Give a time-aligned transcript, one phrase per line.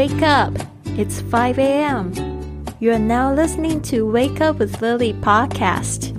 [0.00, 0.58] Wake up!
[0.96, 2.10] It's 5 a.m.
[2.80, 6.14] You are now listening to Wake Up with Lily podcast.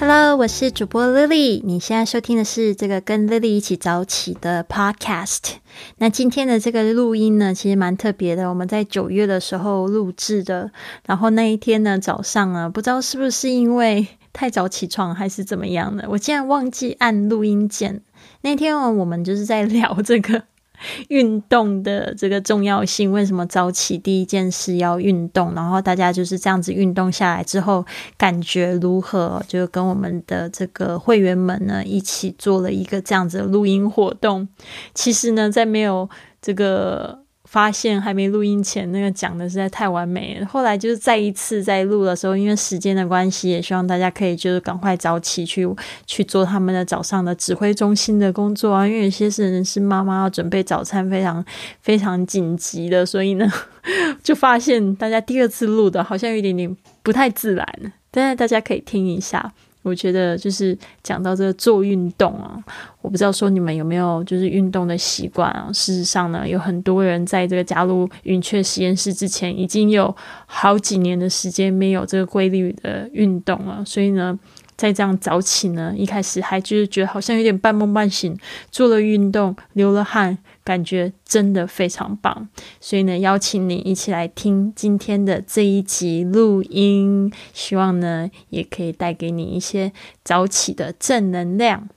[0.00, 1.60] Hello，我是主播 Lily。
[1.62, 5.56] 你现在收听的是这个跟 Lily 一起早起的 podcast。
[5.98, 8.48] 那今天的这个录音呢，其实蛮特别的。
[8.48, 10.70] 我们在九月的时候录制的，
[11.06, 18.01] 然后那一天呢早上呢，不知道是不是因为 太早起床还是怎么样的，我竟然忘记按录音键。
[18.41, 20.43] 那天我们就是在聊这个
[21.09, 25.53] 运动的这个重要性，为什么早起第一件事要运动？
[25.53, 27.85] 然后大家就是这样子运动下来之后，
[28.17, 29.43] 感觉如何？
[29.47, 34.47] 就跟我们的这个会员们呢一起做了一个这样子的录音活动。
[34.93, 36.09] 其实呢，在没有
[36.41, 37.23] 这个。
[37.51, 40.45] 发现还没录音前，那个讲的实在太完美了。
[40.45, 45.67] 后来就是再一次在录的时候，因为时间的关系，也希望大家可以就是赶快早起去
[46.05, 48.87] 去做他们的早上的指挥中心的工作啊。
[48.87, 51.43] 因为有些是人是妈妈要准备早餐，非常
[51.81, 53.51] 非常紧急的，所以呢，
[54.21, 57.67] 就发现大家第二次录的好像有一点点不太自然。
[58.11, 59.51] 但是大家可以听一下。
[59.81, 62.57] 我觉得就是讲到这个做运动啊，
[63.01, 65.69] 我不知道说你们有没有就是运动的习惯啊。
[65.73, 74.37] 事实上呢，有很多人在这个加入云雀实验室之前，已经有好几年的时间没有这个规律的运动了，所以呢。
[74.79, 78.39] 再这样早起呢，一开始还就是觉得好像有点半梦半醒，
[78.71, 82.47] 做了运动，流了汗，感觉真的非常棒。
[82.79, 89.91] 所以呢，邀请你一起来听今天的这一集录音，希望呢也可以带给你一些
[90.23, 91.89] 早起的正能量。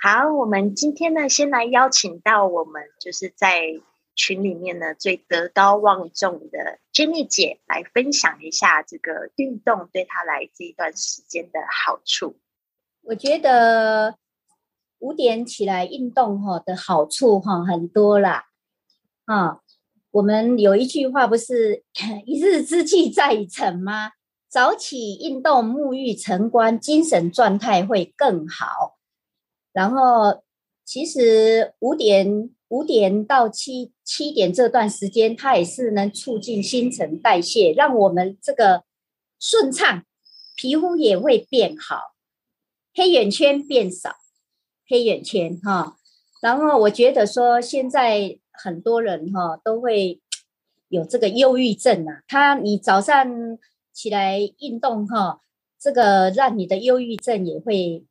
[0.00, 3.80] 好，我们今天呢，先来邀请到我们就是在。
[4.16, 12.38] 群里面呢，最德高望重的 Jenny 姐来分享一下这个运动对她来这一段时间的好处。
[13.02, 14.16] 我觉得
[14.98, 18.46] 五点起来运动哈的好处哈很多啦。
[19.24, 19.60] 啊，
[20.10, 21.84] 我们有一句话不是
[22.26, 24.12] 一日之计在于晨吗？
[24.48, 28.98] 早起运动，沐浴晨光，精神状态会更好。
[29.72, 30.42] 然后
[30.84, 32.50] 其实五点。
[32.70, 38.84] 五点到七七点这段时间，它也是能促进新陈代谢，让我们这个
[39.40, 40.04] 顺畅，
[40.54, 42.14] 皮肤也会变好，
[42.94, 44.14] 黑眼圈变少，
[44.88, 45.96] 黑眼圈哈。
[46.40, 50.20] 然后我觉得说，现在很多人哈都会
[50.88, 53.58] 有这个忧郁症啊，他你早上
[53.92, 55.40] 起来运动哈，
[55.76, 58.06] 这个让你的忧郁症也会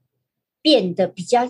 [0.62, 1.50] 变得比较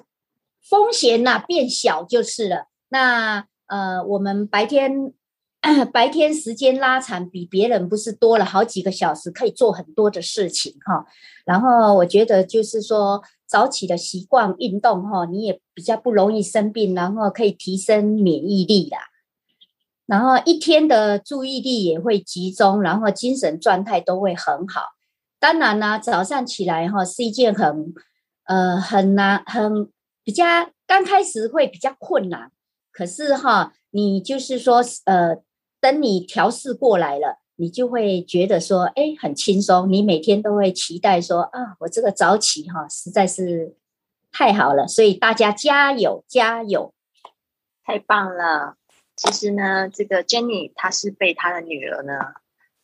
[0.62, 2.69] 风险呐变小就是了。
[2.90, 5.14] 那呃，我们白天
[5.94, 11.06] 白天时间拉长，比别人不是多了好几个小时，可以做很多的事情哈。
[11.46, 19.00] 然后我觉得就是说早起的习惯运动哈，你也比较不容易生病，然后可以提升免疫力啦。
[20.06, 24.82] 然后一天的注意力也会集中，然后精神状态都会很好。
[25.40, 27.94] 当然呢，早上起来哈是一件很
[28.46, 29.90] 呃很难很
[30.24, 30.46] 比较
[30.88, 32.52] 刚开始会比较困难。
[33.00, 35.38] 可是哈，你就是说，呃，
[35.80, 39.90] 等你调试过来了，你就会觉得说，哎，很轻松。
[39.90, 43.78] 你每天都会期待说，啊，我这个早起哈，实在是
[44.34, 44.86] 太好了。
[44.86, 46.94] 所以大家加油，加油，
[47.86, 48.76] 太棒了。
[49.16, 52.20] 其实呢，这个 Jenny 她是被她的女儿呢，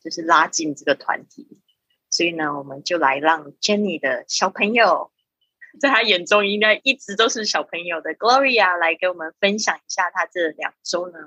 [0.02, 1.60] 就是拉进这个团体，
[2.08, 5.10] 所以呢，我们就来让 Jenny 的小朋友。
[5.78, 11.18] 在他眼中，应该一直都是小朋友的 Gloria 来给我们分享一下他这两周呢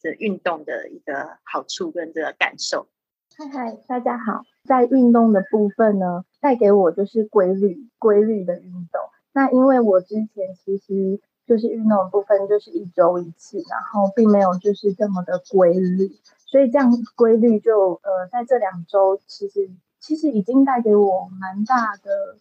[0.00, 2.88] 这运动的一个好处跟这个感受。
[3.36, 9.00] 嗨嗨，大家好，在运动的部分呢，带给我就是规律规律的运动。
[9.32, 10.28] 那因为我之前
[10.64, 16.10] 其实就是运动的部分就是一周一次，然后并没有就是这么的规律，
[16.46, 19.70] 所以这样规律就呃在这两周其实
[20.00, 22.38] 其实已经带给我蛮大的。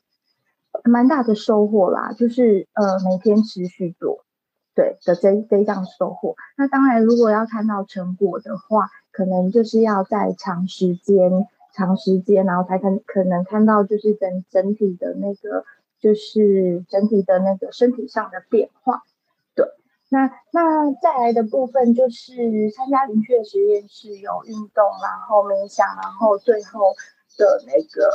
[0.84, 4.24] 蛮大的收获啦，就是呃每天持续做，
[4.76, 6.36] 对的这这样收获。
[6.58, 15.66] 那当然，如果要看到成果的话，可能就是要在长时间、长时间，然后才可可能看到就是整整体的那个，
[16.00, 19.04] 就是整体的那个身体上的变化。
[19.56, 19.66] 对，
[20.10, 26.94] 那那再来的部分就是参加灵雀实验室有运动，然后冥想，然后最后
[27.38, 28.12] 的那个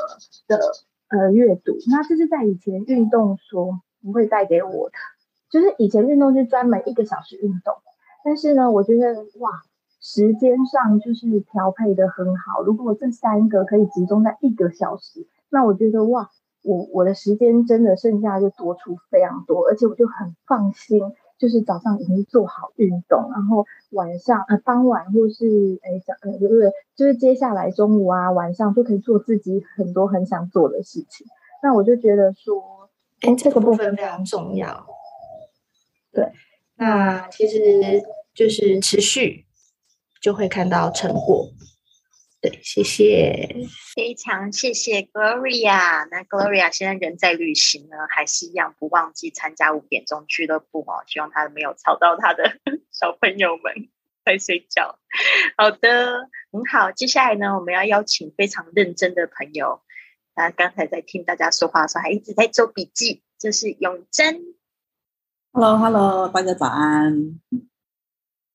[0.46, 0.72] 的。
[1.12, 4.94] 呃，阅读，那这是在以前运动所不会带给我的，
[5.50, 7.74] 就是以前运动是专门一个小时运动，
[8.24, 9.50] 但是呢，我觉得哇，
[10.00, 12.62] 时间上就是调配的很好。
[12.62, 16.30] 如果这三个可以集中在一个小时，那我觉得哇，
[16.64, 20.98] 我我的时间真的剩下就多出非常多，而且我就很放心，
[21.42, 31.26] 就是早上已经做好运动，然后晚上呃傍晚或是哎早呃不是就是接下来中午啊晚上就可以做自己很多很想做的事情。
[31.60, 32.88] 那我就觉得说，
[33.22, 34.86] 哎，这个部分非常重要。
[36.12, 36.30] 对，
[36.76, 37.58] 那其实
[38.32, 39.44] 就是持续
[40.20, 41.48] 就会看到成果。
[42.42, 46.08] 对，谢谢，非常谢谢 Gloria。
[46.10, 51.04] 那 Gloria 现在人在旅行呢，还是一样不忘记参加五点钟俱乐部哦。
[51.06, 52.58] 希望他没有吵到他的
[52.90, 53.88] 小朋友们
[54.24, 54.98] 在睡觉。
[55.56, 56.90] 好的，很好。
[56.90, 59.80] 接下来呢，我们要邀请非常认真的朋友。
[60.34, 63.22] 那刚才在听大家说话的时候，还一直在做笔记。
[63.38, 64.42] 这是永贞。
[65.52, 67.40] Hello，Hello，大家早安。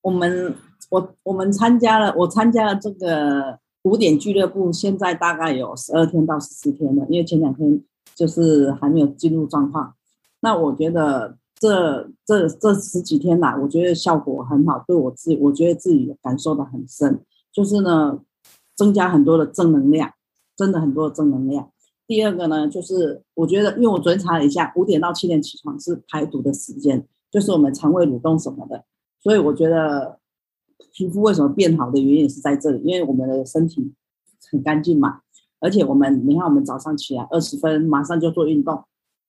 [0.01, 0.57] 我们
[0.89, 3.61] 我我们参加了，我参加了这个。
[3.87, 7.81] 五点俱乐部现在大概有十二天到十四天了，因为前两天
[8.13, 9.93] 就是还没有进入状况。
[10.41, 17.21] 那我觉得这这这十几天来，我觉得效果很好，对我自，我觉得自己感受的很深，
[17.53, 18.19] 就是呢，
[18.75, 20.11] 增加很多的正能量，
[20.57, 21.71] 真的很多的正能量。
[22.05, 28.83] 第二个呢，就是我觉得，因为我昨天查了一下，五点到七点起床是排毒的时间，就是我们肠胃蠕动什么的，
[29.23, 30.19] 所以我觉得。
[30.93, 33.93] 皮肤为什么变好的原因也是在这里，因为我们的身体
[34.49, 35.21] 很干净嘛，
[35.59, 38.83] 而且我们你看，我们早上起来二十分马上就做运动，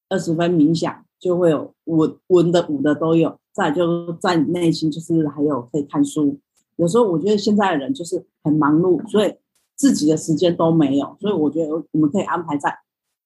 [0.09, 6.39] 二十分冥想就会有稳稳的舞的都有，再就在内心就是还有可以看书。
[6.77, 9.35] 有时候我觉得现在的人就是很忙碌，所以
[9.75, 12.79] 自己的时间都没有，所以我觉得我们可以安排在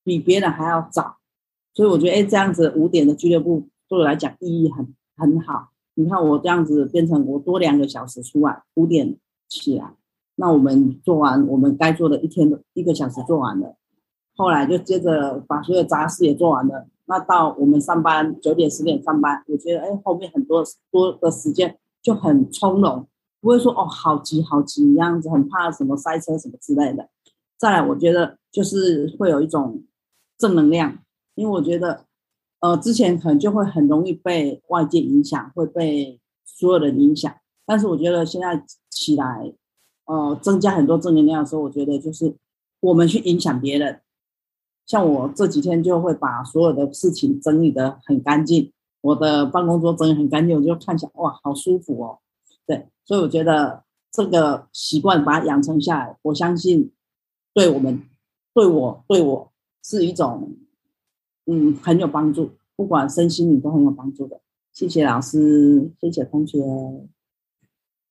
[0.03, 1.17] 比别人还要早。
[1.75, 5.72] 所以我觉得哎，这样子五点的俱乐部对我来讲意义很很好。
[5.94, 9.94] 你看我这样子变成我多两个小时出来，五点起来，
[10.37, 13.77] 那我们做完我们该做的一天的一个小时做完了，
[14.35, 16.89] 后来就接着把所有杂事也做完了。
[17.05, 23.06] 那到我们上班九点十点上班，我觉得哎后面很多多的时间就很从容，
[23.43, 27.11] 不会说哦好急好急样子，很怕什么塞车什么之类的。
[27.59, 29.85] 再来，我觉得就是会有一种
[30.38, 30.99] 正能量，
[31.35, 32.06] 因为我觉得。
[32.62, 37.35] 呃，之前可能就会很容易被外界影响，会被所有人影响。
[37.67, 39.53] 但是我觉得现在起来，
[40.05, 42.37] 呃，增加很多正能量的时候，我觉得就是
[42.79, 44.00] 我们去影响别人。
[44.87, 52.20] 像我这几天就会把所有的事情整理的很干净，我的办公桌整理很干净，我就看起来哇，好舒服哦。
[52.64, 53.82] 对，所以我觉得
[54.12, 56.93] 这个习惯把它养成下来，我相信
[57.53, 58.05] 对我们、
[58.55, 60.55] 对我、对我是一种。
[61.47, 64.41] 嗯，很有帮助，不管身心灵都很有帮助的。
[64.73, 66.59] 谢谢老师，谢谢同学，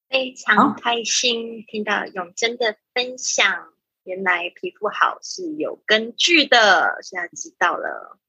[0.09, 3.69] 非常开心听到永贞的分享。
[4.03, 8.19] 原来皮肤好是有根据的，现在知道了。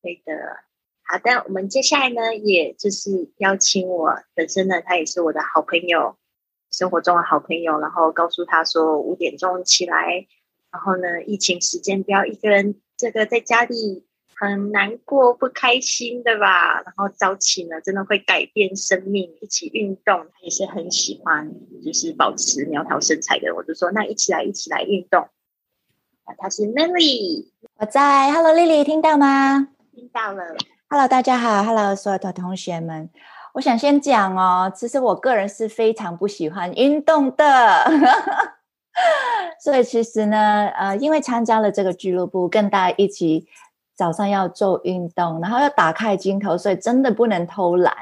[0.00, 0.32] 对的，
[1.02, 6.16] 好的，我们接下来呢，也就是邀请我本身呢，他也是我的好朋友，
[6.70, 10.26] 生活中的好朋友，然后告诉他说五点钟起来，
[10.70, 14.06] 然后呢，疫情时间不要一个人这个在家里。
[14.42, 16.82] 很难过、不开心的吧？
[16.82, 19.32] 然后早起呢，真的会改变生命。
[19.40, 21.48] 一起运动，也是很喜欢，
[21.84, 23.54] 就是保持苗条身材的。
[23.54, 25.28] 我就说，那一起来，一起来运动。
[26.38, 28.32] 他是 Lily，我在。
[28.32, 29.68] Hello，Lily，听到吗？
[29.94, 30.42] 听到了。
[30.88, 31.62] Hello，大家好。
[31.62, 33.10] Hello，所有的同学们，
[33.52, 37.84] 我想先讲哦，其实我个人是非常不喜欢运动的，
[39.62, 43.46] 所以其实呢，呃，因为参加了这个俱乐部，跟大家一起。
[44.02, 47.94] 早上要做运动，然后要打开镜头，所以真的不能偷懒。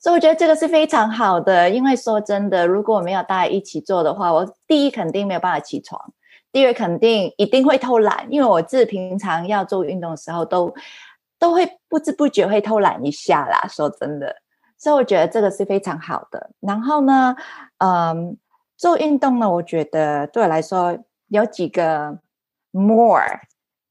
[0.00, 6.00] 所以我觉得这个是非常好的，因为说真的，如果我们要大家一起做的话，我第一肯定没有办法起床，
[6.50, 10.72] 第二肯定一定会偷懒，因为我自平常要做运动的时候，都
[11.38, 13.68] 都会不知不觉会偷懒一下啦。
[13.68, 14.34] 说真的，
[14.78, 16.48] 所以我觉得这个是非常好的。
[16.60, 17.36] 然后呢，
[17.84, 18.38] 嗯，
[18.78, 20.96] 做运动呢，我觉得对我来说
[21.28, 22.16] 有几个
[22.70, 23.38] more。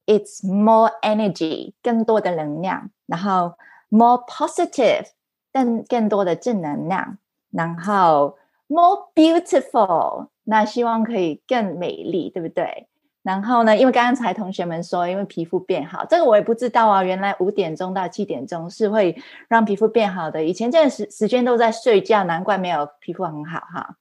[0.06, 3.54] It's more energy，更多的能量，然后
[3.88, 5.06] more positive，
[5.52, 7.18] 更更多的正能量，
[7.50, 12.86] 然后 more beautiful，那希望可以更美丽，对不对？
[13.24, 17.02] 然后呢，因为刚才同学们说，因为皮肤变好，这个我也不知道啊。
[17.02, 20.44] 原来五点钟到七点钟是会让皮肤变好的。
[20.44, 23.96] 以前这个时时间都在睡觉，难怪没有皮肤很好哈。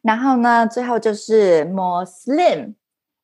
[0.00, 2.72] 然后呢，最后就是 more slim。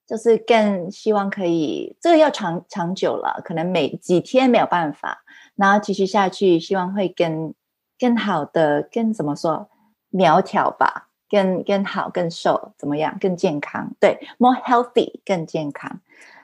[0.06, 7.54] 就是更希望可以，这个要长长久了，可能每几天没有办法，然后继续下去，希望会更
[7.98, 9.70] 更好的，更怎么说
[10.10, 13.92] 苗条吧，更更好，更瘦，怎么样，更健康？
[13.98, 16.00] 对，more healthy，更健康。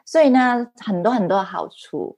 [0.07, 2.17] 所以呢，很多很多好处。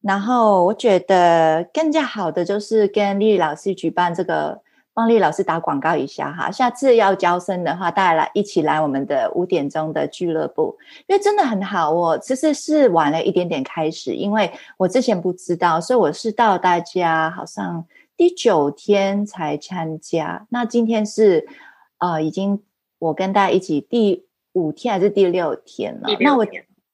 [0.00, 4.62] 然后我觉得更加好的就是跟丽丽老师举办这个。
[4.94, 11.90] 帮丽老师打广告一下哈，下次要交生的话，大家来一起来我们的五点钟的俱乐部，因为真的很好。
[11.90, 17.84] 我其实是晚了一点点开始，因为我之前不知道，所以我是到大家好像
[18.16, 20.46] 第九天才参加。
[20.50, 21.44] 那今天是
[21.98, 22.62] 呃，已经
[23.00, 26.08] 我跟大家一起第五天还是第六天了？
[26.20, 26.46] 那我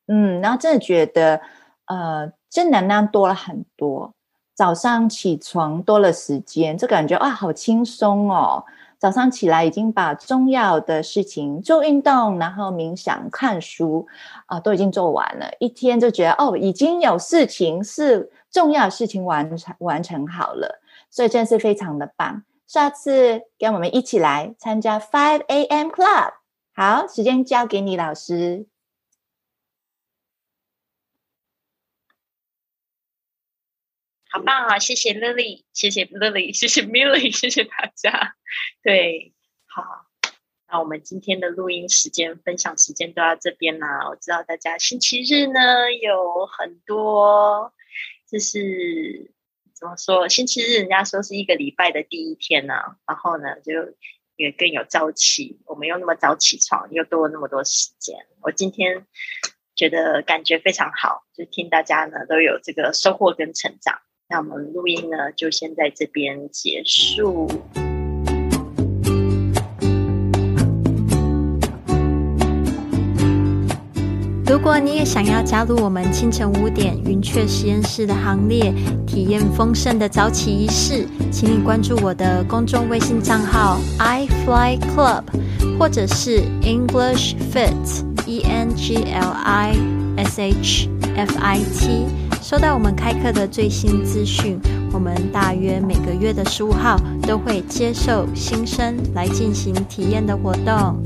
[0.07, 1.38] 嗯，然后真的觉得
[1.85, 4.14] 呃，正能量多了很多。
[4.61, 8.62] 早上起床多了时间，就感觉啊，好轻松哦！
[8.99, 14.07] 早上起来已经把重要的事情做运动，然后冥想、看书
[14.45, 15.50] 啊，都已经做完了。
[15.61, 22.43] 一天就觉得哦，已经有事情是重要的事情完成完成好了，所以真是非常的棒。
[22.67, 25.88] 下次跟我们一起来参加 Five A.M.
[25.88, 26.33] Club。
[26.75, 28.67] 好，时间交给你，老师。
[34.32, 34.78] 好棒啊！
[34.78, 38.37] 谢谢 Lily，谢谢 Lily， 谢谢 Milly， 谢谢大家。
[38.80, 39.34] 对，
[39.66, 39.82] 好，
[40.68, 44.08] 那我们今天的录音时间、分享时间都到这边啦。
[44.08, 47.72] 我知道大家星期日呢有很多，
[48.30, 49.32] 就是
[49.75, 50.28] 怎么说？
[50.28, 52.75] 星期日人家说是一个礼拜的第一天呢，
[53.08, 53.72] 然后呢就
[54.37, 55.58] 也更有朝气。
[55.66, 58.16] 我们又那么早起床，又多了那么多时间。
[58.42, 59.04] 我今天
[59.75, 64.00] 觉得感觉非常好，就听大家呢都有这个收获跟成长。
[64.32, 67.49] 那我们录音呢，就先在这边结束。
[74.46, 78.72] 如果你也想要加入我们清晨五点云雀实验室的行列，
[79.04, 85.25] 体验丰盛的早起仪式，请你关注我的公众微信账号 i fly club，
[85.76, 89.75] 或者是 English Fit E N G L I
[90.18, 92.19] S H F I T。
[92.50, 94.59] 收到我们开课的最新资讯，
[94.92, 101.00] 我们大约每个月的十五号都会接受新生来进行体验的活动。